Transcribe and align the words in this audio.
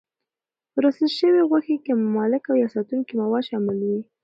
پروسس 0.73 1.11
شوې 1.19 1.41
غوښې 1.49 1.75
کې 1.83 1.93
مالکه 2.15 2.51
یا 2.61 2.67
ساتونکي 2.75 3.13
مواد 3.21 3.43
شامل 3.49 3.77
وي. 3.87 4.01